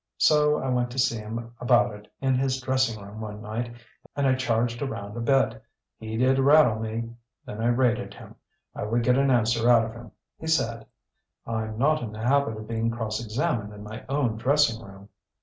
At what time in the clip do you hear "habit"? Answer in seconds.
12.19-12.57